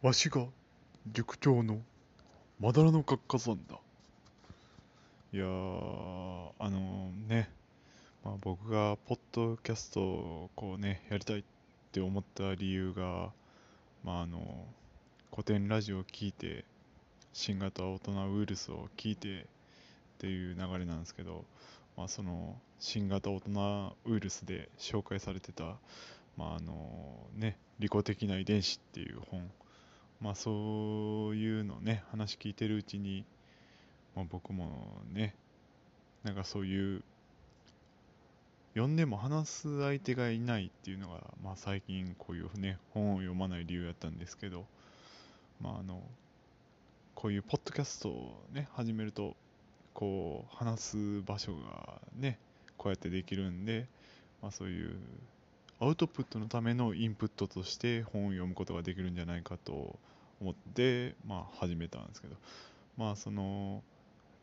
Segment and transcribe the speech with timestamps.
[0.00, 0.46] わしが
[1.10, 1.80] 塾長の
[2.60, 3.80] まだらの活火山だ。
[5.32, 7.50] いやー、あのね、
[8.24, 11.44] まあ、僕がポッドキャストをこうね、やりたいっ
[11.90, 13.32] て思った理由が、
[14.04, 14.66] まああの、
[15.32, 16.64] 古典ラジオを聞いて、
[17.32, 19.44] 新型大人ウイルスを聞いてっ
[20.18, 21.44] ていう流れなんですけど、
[21.96, 25.74] まあ、その新型大人ウイルスで紹介されてた、
[26.36, 26.72] まああの
[27.34, 29.50] ね、利己的な遺伝子っていう本、
[30.20, 33.24] まあ、そういうのね話聞いてるうちに、
[34.16, 35.34] まあ、僕もね
[36.24, 37.02] なんかそういう
[38.74, 44.66] 読んでも話す相手がいないっていうのが、まあ、最近こういうね本を読まない理由やったんですけど、
[45.60, 46.02] まあ、あの
[47.14, 49.36] こういうポッドキャストをね始めると
[49.94, 52.38] こう話す場所がね
[52.76, 53.86] こうやってできるんで、
[54.42, 54.96] まあ、そういう
[55.80, 59.98] アウトプットのためのインプットとして本を読むことができるんじゃないかと
[60.40, 62.36] 思って、まあ、始めたんですけど、
[62.96, 63.82] まあ、その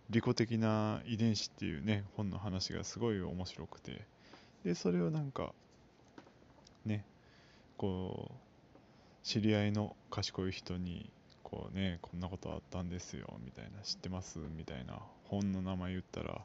[0.09, 4.05] 利己的な遺伝子っていうね本の話がすごい面白くて。
[4.63, 5.53] でそれをなんか
[6.87, 7.05] ね
[7.77, 8.35] こう
[9.21, 11.11] 知り合いの賢い人に
[11.43, 14.39] こうねこんなことあったんですよみたいな知ってます？
[14.39, 16.41] みたいな本の名前言ったら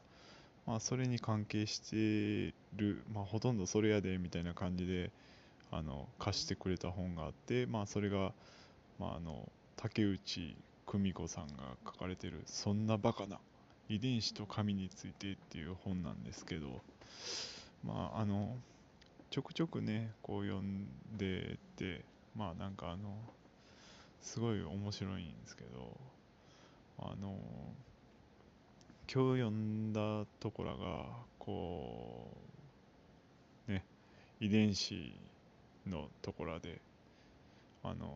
[0.65, 5.11] まあ、それに関係してる、まあ、ほとんどそれやでみたいな感じで
[5.71, 8.33] あの貸してくれた本があって、まあ、それが、
[8.99, 11.53] まあ、あの竹内久美子さんが
[11.85, 13.39] 書かれてる「そんなバカな
[13.89, 16.81] 遺伝子と神について」っていう本なんですけど、
[17.83, 18.57] まあ、あの
[19.29, 22.03] ちょくちょくねこう読んでて
[22.35, 23.15] まあなんかあの
[24.21, 25.97] すごい面白いんですけど
[26.99, 27.39] あの
[29.13, 31.03] 今日読んだところが
[31.37, 32.31] こ
[33.67, 33.83] うね
[34.39, 35.13] 遺伝子
[35.85, 36.79] のところで
[37.83, 38.07] あの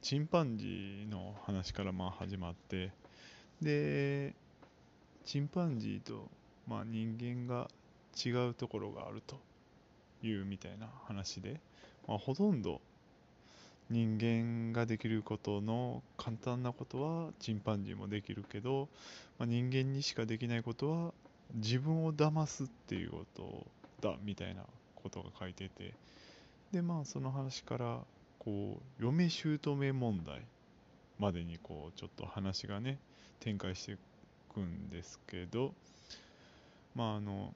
[0.00, 2.92] チンパンジーの話からまあ始まって
[3.60, 4.32] で
[5.26, 6.30] チンパンジーと、
[6.66, 7.68] まあ、人間が
[8.16, 9.36] 違うところがあると
[10.22, 11.60] いうみたいな話で、
[12.08, 12.80] まあ、ほとんど
[13.92, 18.88] 人間ができることの簡単なことはチンパンジーもできるけど、
[19.38, 21.12] まあ、人間にしかできないことは
[21.54, 23.66] 自分を騙すっていうこと
[24.00, 24.62] だみたいな
[24.96, 25.94] ことが書いてて。
[26.72, 27.98] でまあその話から
[28.38, 30.40] こう嫁姑問題
[31.18, 32.98] までにこうちょっと話がね
[33.40, 33.96] 展開してい
[34.54, 35.74] くんですけど
[36.94, 37.52] まああの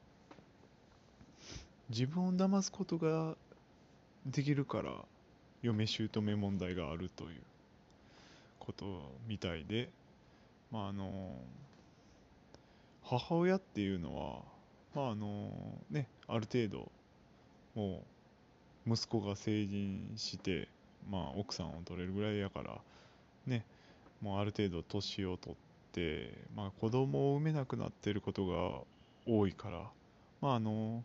[1.88, 3.36] 自分を騙すことが
[4.26, 4.92] できるから
[5.62, 7.40] 嫁姑問題があるという
[8.58, 9.90] ことみたいで、
[10.70, 11.32] まああの
[13.02, 14.42] 母親っていうのは、
[14.94, 15.50] まああの
[15.90, 16.90] ね、ある程度
[17.74, 18.02] も
[18.86, 20.68] う息子が成人して、
[21.10, 22.78] まあ、奥さんを取れるぐらいやから
[23.46, 23.64] ね
[24.20, 25.56] もうある程度年を取っ
[25.92, 28.80] て、まあ、子供を産めなくなっていることが
[29.26, 29.82] 多いから、
[30.40, 31.04] まあ、あの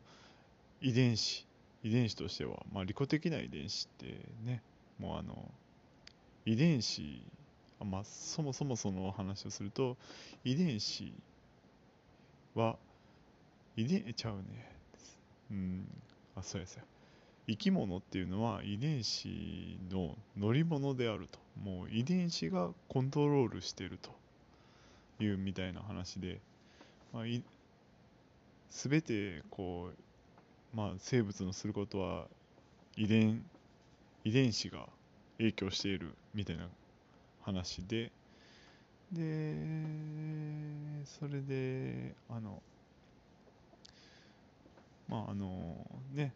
[0.79, 1.45] 遺伝子
[1.83, 4.05] 遺伝子としては、まあ、利己的な遺伝子って
[4.43, 4.61] ね
[4.99, 5.51] もうあの
[6.45, 7.21] 遺伝子
[7.79, 9.97] あ、まあ、そもそもその話をすると
[10.43, 11.13] 遺伝子
[12.55, 12.75] は
[13.75, 14.43] 遺伝ちゃうね。
[15.49, 15.87] うん。
[16.35, 16.85] あそうやそうや。
[17.47, 21.39] 生き物っていうのは遺伝子の乗り物であると。
[21.59, 24.11] もう遺伝子がコントロールしてると。
[25.23, 26.41] いうみたいな話で、
[27.13, 27.43] まあ、い
[28.69, 30.10] 全てこう
[30.73, 32.27] まあ、生物のすることは
[32.95, 33.43] 遺伝
[34.23, 34.87] 遺伝子が
[35.37, 36.67] 影響しているみたいな
[37.41, 38.11] 話で
[39.11, 39.55] で
[41.05, 42.61] それであの
[45.09, 46.33] まああのね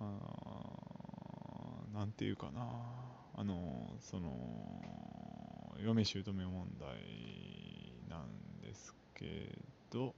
[0.00, 0.04] あ
[1.94, 2.66] なんていうかな
[3.36, 4.32] あのその
[5.84, 6.88] 嫁姑問題
[8.08, 8.28] なん
[8.62, 9.58] ですけ
[9.90, 10.14] ど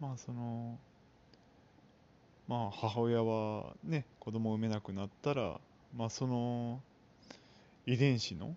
[0.00, 0.78] まあその
[2.48, 5.60] まあ母親はね子供を産めなくなったら、
[5.96, 6.80] まあ、その
[7.86, 8.56] 遺伝子の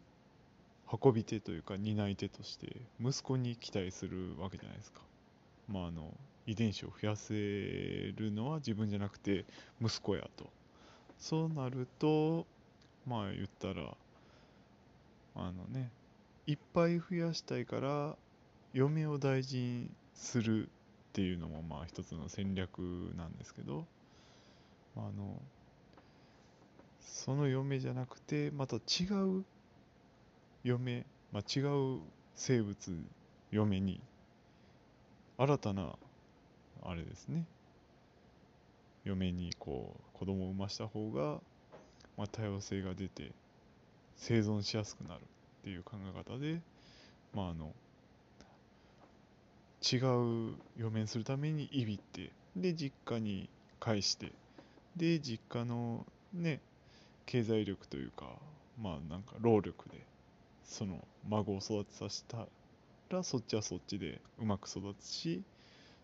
[0.91, 5.01] 運び手というか担い手として息子に期待するわけじゃないですか。
[5.69, 6.13] まあ、あの
[6.47, 9.45] 遺伝子を増やせるのは自分じゃなくて
[9.81, 10.49] 息子やと。
[11.19, 12.47] そうなると
[13.05, 13.95] まあ言ったら
[15.35, 15.91] あのね
[16.47, 18.15] いっぱい増やしたいから
[18.73, 20.69] 嫁を大事にする
[21.11, 22.79] っていうのもまあ一つの戦略
[23.17, 23.85] なんですけど、
[24.95, 25.41] あの
[27.01, 28.79] その嫁じゃなくてまた違
[29.39, 29.43] う
[30.63, 31.99] 嫁、まあ、違う
[32.35, 32.75] 生物
[33.51, 33.99] 嫁に
[35.37, 35.95] 新たな
[36.83, 37.45] あれですね
[39.03, 41.41] 嫁にこう子供を産ました方が、
[42.17, 43.33] まあ、多様性が出て
[44.15, 46.61] 生存しやすくなるっていう考え方で、
[47.33, 47.73] まあ、あの
[49.81, 53.49] 違う嫁にするためにいびってで実家に
[53.79, 54.31] 返して
[54.95, 56.59] で実家のね
[57.25, 58.25] 経済力というか
[58.79, 60.05] まあなんか労力で
[60.63, 62.45] その孫を育てさせた
[63.09, 65.43] らそっちはそっちでうまく育つし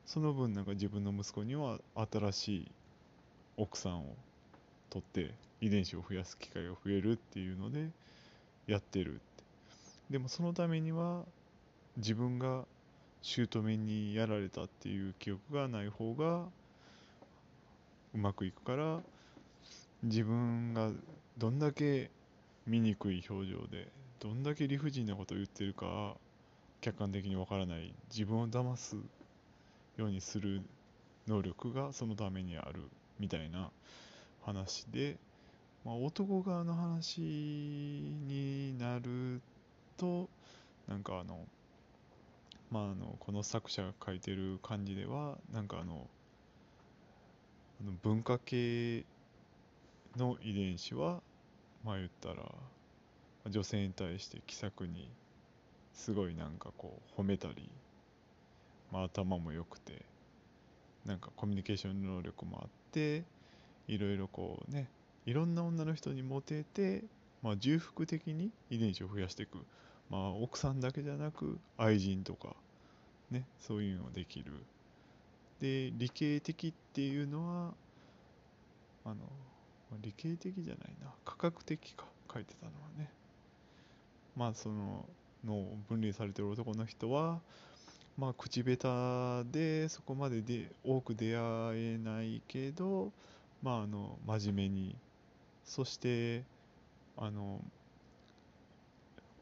[0.05, 1.79] その分なんか自分の息子には
[2.11, 2.71] 新しい
[3.57, 4.15] 奥さんを
[4.89, 7.89] 取って遺伝子を増やす機会が増えるっていうので
[8.67, 9.21] やってるって。
[10.09, 11.25] でもそのためには
[11.97, 12.65] 自分が
[13.21, 16.45] 姑にやられたっていう記憶がない方が
[18.13, 18.99] うまくいくから
[20.03, 20.91] 自分が
[21.37, 22.09] どんだけ
[22.65, 23.87] 醜い表情で
[24.19, 26.15] どんだけ理不尽なことを言ってるか
[26.81, 28.95] 客観的にわからない自分を騙す
[29.97, 30.61] ようにする
[31.27, 32.81] 能力がそのためにある
[33.19, 33.69] みたいな
[34.43, 35.17] 話で、
[35.83, 39.41] まあ、男側の話になる
[39.97, 40.29] と
[40.87, 41.39] なんかあの
[42.71, 46.07] まああのこの作者が書いてる感じではなんかあの
[48.03, 49.05] 文化系
[50.15, 51.21] の遺伝子は
[51.83, 52.43] まあ言ったら
[53.49, 55.09] 女性に対して気さくに
[55.93, 57.69] すごいなんかこう褒めたり、
[58.91, 60.01] まあ、頭も良くて
[61.05, 63.23] なんかコミュニケーション能力もあって
[63.87, 64.89] いろいろこうね
[65.25, 67.03] いろんな女の人にモテて、
[67.41, 69.57] まあ、重複的に遺伝子を増やしていく、
[70.09, 72.55] まあ、奥さんだけじゃなく愛人とか
[73.29, 74.53] ねそういうのできる。
[75.59, 77.73] で理系的っていうのは
[79.05, 79.15] あの
[80.01, 81.11] 理系的じゃないな。
[81.25, 83.09] 科学的か書いてたのはね。
[84.35, 85.05] まあその
[85.43, 87.39] の分類されてる男の人は
[88.17, 91.41] まあ口下手でそこまでで多く出会
[91.75, 93.11] えないけど
[93.61, 94.95] まああの真面目に。
[95.67, 96.43] そして
[97.17, 97.61] あの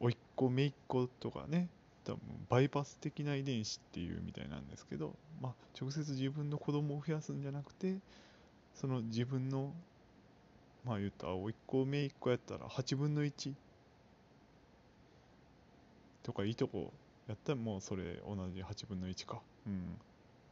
[0.05, 1.69] 甥っ子姪っ子とかね
[2.03, 2.19] 多分
[2.49, 7.97] バイパス的な遺伝子っていうみたいなんですけど、まあ、直接自分の子供を増やすんじゃなくて
[8.75, 9.73] その自分の
[10.85, 13.53] まあ言ったら甥っ子姪っ子やったら8分の1
[16.21, 16.91] とかいいとこ
[17.27, 19.41] やったらもうそれ同じ8分の1か。
[19.65, 19.97] うん。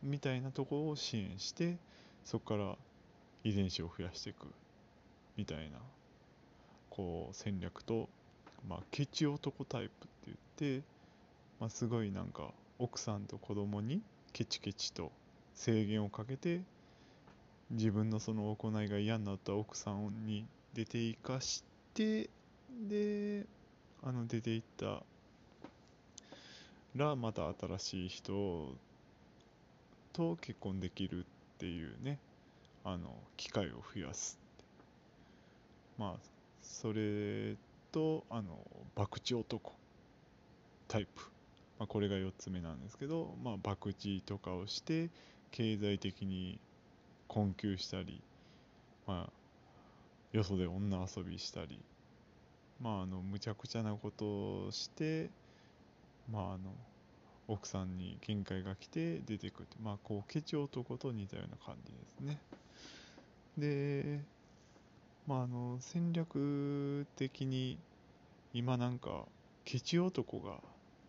[0.01, 1.77] みたいなとこを支援して
[2.25, 2.77] そこから
[3.43, 4.47] 遺伝子を増やしていく
[5.37, 5.77] みたいな
[6.89, 8.09] こう戦略と
[8.67, 10.83] まあケチ男タイプって言って
[11.63, 14.01] まあ、すごいなんか奥さんと子供に
[14.33, 15.13] ケチケチと
[15.53, 16.59] 制限をかけて
[17.71, 21.63] 自分のその行いが嫌になった奥さんに出ていかし
[21.93, 22.29] て
[22.89, 23.45] で
[24.03, 25.03] あの出ていった
[26.97, 27.43] らまた
[27.77, 28.75] 新しい人
[30.11, 31.23] と結婚できるっ
[31.59, 32.19] ていうね
[32.83, 34.37] あの機会を増やす。
[35.97, 36.19] まあ
[36.61, 37.55] それ
[37.93, 38.59] とあの
[38.95, 39.73] 博打男
[40.89, 41.21] タイプ。
[41.79, 45.09] まあ、これが4つ目なんですけど、まあ、博打とかをして
[45.51, 46.59] 経済的に
[47.27, 48.21] 困窮したり、
[49.07, 49.33] まあ、
[50.31, 51.79] よそで女遊びしたり、
[52.79, 55.29] まあ、あのむちゃくちゃなことをして、
[56.31, 56.73] まあ、あの
[57.47, 59.67] 奥さんに限界が来て出てくる。
[59.81, 62.39] まあこうケチ男と似たような感じですね。
[63.57, 64.23] で
[65.27, 67.77] まああの戦略的に
[68.53, 69.25] 今なんか
[69.65, 70.57] ケチ男が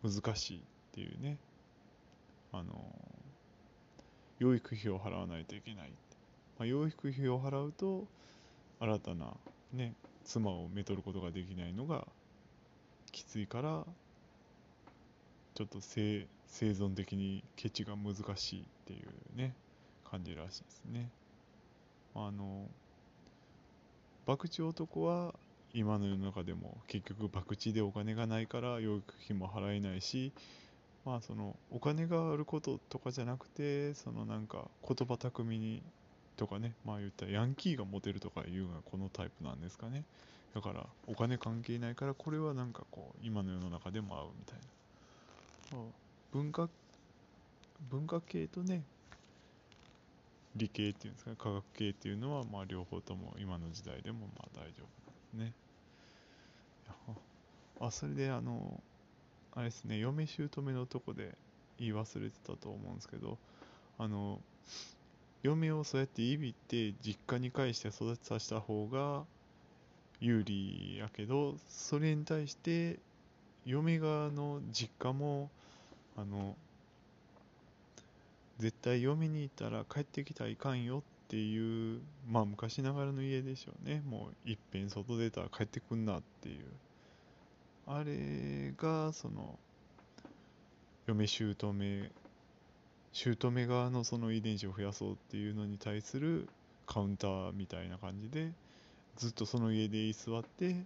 [0.02, 0.60] 難しいっ
[0.92, 1.38] ていうね。
[2.52, 2.72] あの
[4.38, 5.90] 養育費を払わないといけない、
[6.56, 8.06] まあ、養育費を払うと
[8.78, 9.26] 新たな
[9.72, 9.94] ね
[10.24, 12.06] 妻をめとることができないのが
[13.10, 13.84] きついから
[15.54, 19.54] ちょっと生生存的にケチが難しいっていうね
[20.08, 21.10] 感じらしいですね。
[22.14, 22.68] あの
[24.26, 25.34] 博打男は
[25.72, 30.32] 今の世の中でも結局博打でお金がないから養育費も払えないし
[31.04, 35.82] まあそのお金があることとかじゃなくてそのなんか言葉巧みに
[36.36, 40.04] とかねまあ言ったらヤンキーがモテるとかいうのがこのタイプなんですかね。
[40.54, 44.58] だからお金関係ないからこれはなんかこう今の世の中でも合うみたい
[45.72, 45.86] な、まあ、
[46.32, 46.68] 文化
[47.90, 48.84] 文化系とね
[50.56, 55.38] 理系っていうんですか科学系っていうのはまあ両方とも今の時代でもまあ大丈夫。
[55.38, 55.64] なんですね。
[57.80, 58.80] あそれであの
[59.54, 61.36] あれですね嫁姑のとこで
[61.78, 63.38] 言い忘れてたと思うんですけど
[63.98, 64.40] あの
[65.42, 69.24] 嫁をそうやっていびって実家に返して育てさせた方が
[70.20, 72.98] 有利やけどそれに対して
[73.66, 75.50] 嫁側の実家も
[76.16, 76.56] あの
[78.58, 84.02] 絶対嫁に行ったら帰ってきたらいかんよっていうまあ昔ながらの家でしょうね。
[84.06, 86.64] もういっぺん外出たら帰ってくんなっていう。
[87.86, 89.58] あれがその
[91.06, 91.54] 嫁姑
[93.12, 96.48] 姑側のその遺伝子を増やそうっていうのに対する
[96.86, 98.52] カウンターみたいな感じで
[99.16, 100.76] ずっとその家で居座って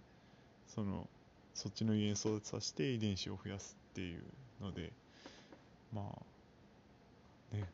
[0.67, 1.07] その
[1.53, 4.21] そっちの家に育てさせて遺伝子を増やすっていう
[4.61, 4.91] ので
[5.93, 6.21] まあ
[7.51, 7.69] ね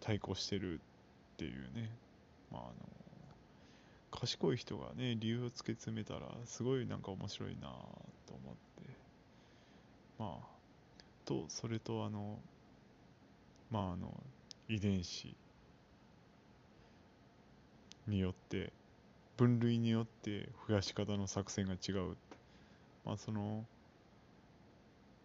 [0.00, 1.90] 対抗してるっていうね。
[2.50, 2.72] まああの
[4.10, 7.68] 賢い人がね理由を突き詰めたらすごいなんか面白いな
[8.26, 8.68] と思って。
[10.18, 10.58] まあ
[11.24, 12.38] とそれとあの
[13.70, 14.12] まああの
[14.68, 15.34] 遺伝子
[18.06, 18.72] によって
[19.36, 22.16] 分類によって増やし方の作戦が違う
[23.04, 23.64] まあその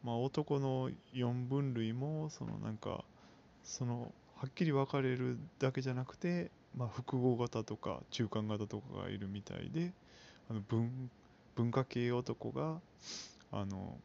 [0.04, 3.06] まあ男の4分類もそのなんか
[3.64, 9.92] そのはっきり分かれるだけじゃなくて、まあ、複合型とか中間型とかがいるみたいで
[10.50, 11.10] あの文
[11.56, 12.80] 文化系男が
[13.52, 13.98] あの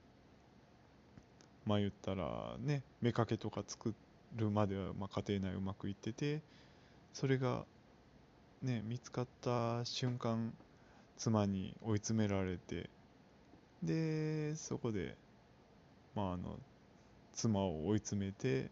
[1.67, 3.95] まあ言ったらね妾とか作
[4.37, 6.41] るまではまあ家庭内うまくいってて
[7.12, 7.65] それが
[8.62, 10.53] ね見つかった瞬間
[11.17, 12.88] 妻に追い詰められて
[13.83, 15.17] でそこで
[16.15, 16.59] まああの
[17.33, 18.71] 妻を追い詰めて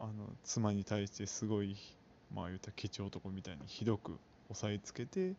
[0.00, 0.12] あの
[0.44, 1.76] 妻に対してすごい
[2.34, 4.18] まあ言ったケチ男みたいにひどく
[4.50, 5.34] 押さえつけて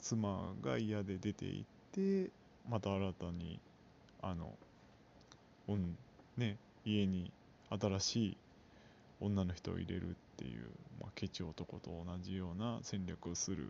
[0.00, 2.30] 妻が嫌で出て行って
[2.68, 3.58] また新たに
[4.22, 4.52] あの、
[5.68, 5.96] うん
[6.36, 7.32] ね、家に
[7.70, 8.36] 新しい
[9.20, 10.68] 女の人を入れるっていう、
[11.00, 13.68] まあ、ケチ男と同じような戦略をする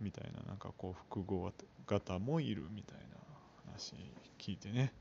[0.00, 1.52] みたいななんかこう複合
[1.86, 3.04] 型もいるみたいな
[3.66, 3.94] 話
[4.38, 4.92] 聞いてね。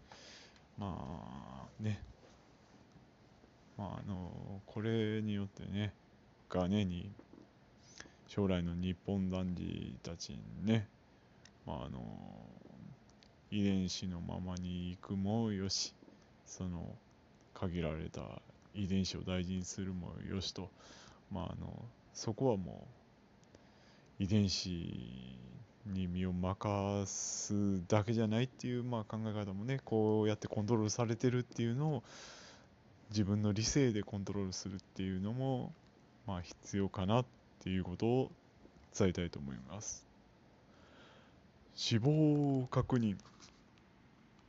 [0.77, 2.01] まあね。
[3.77, 5.93] まああのこれによってね
[6.49, 7.09] がねに
[8.27, 10.87] 将来の日本男児たちにね
[11.65, 11.99] まああの
[13.51, 15.93] 遺伝子のままに行くもよし
[16.45, 16.95] その
[17.53, 18.21] 限られた
[18.73, 20.69] 遺伝子を大事にするもよしと
[21.31, 22.87] まああのそこはも
[24.19, 24.69] う遺伝子
[25.87, 32.03] に身を任すだけじゃないっていう、まあ、考え方もねこうやってコントロールされてるっていうのを
[33.13, 35.71] 自分の理性でコントロールするっていうのも、
[36.25, 37.25] まあ、必要かなっ
[37.59, 38.31] ていうことを
[38.97, 40.07] 伝えたいと思います。
[41.75, 43.17] 死亡確認。